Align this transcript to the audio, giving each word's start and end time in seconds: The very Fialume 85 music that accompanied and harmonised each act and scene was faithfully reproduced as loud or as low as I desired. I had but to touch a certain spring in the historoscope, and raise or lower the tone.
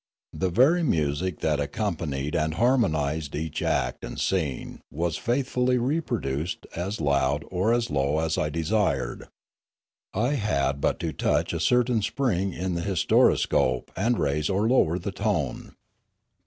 The 0.33 0.49
very 0.49 0.81
Fialume 0.81 0.85
85 0.87 0.89
music 0.89 1.39
that 1.41 1.59
accompanied 1.59 2.35
and 2.35 2.53
harmonised 2.55 3.35
each 3.35 3.61
act 3.61 4.03
and 4.03 4.19
scene 4.19 4.81
was 4.89 5.15
faithfully 5.15 5.77
reproduced 5.77 6.65
as 6.75 6.99
loud 6.99 7.45
or 7.51 7.71
as 7.71 7.91
low 7.91 8.17
as 8.17 8.35
I 8.35 8.49
desired. 8.49 9.27
I 10.11 10.29
had 10.29 10.81
but 10.81 10.99
to 11.01 11.13
touch 11.13 11.53
a 11.53 11.59
certain 11.59 12.01
spring 12.01 12.51
in 12.51 12.73
the 12.73 12.81
historoscope, 12.81 13.91
and 13.95 14.17
raise 14.17 14.49
or 14.49 14.67
lower 14.67 14.97
the 14.97 15.11
tone. 15.11 15.75